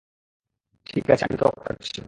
[0.87, 1.99] ঠিক আছে, আমি ত্বক কাটছি।